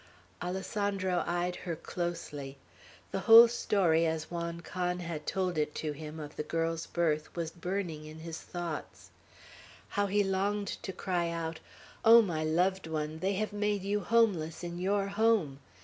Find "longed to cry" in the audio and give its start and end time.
10.23-11.29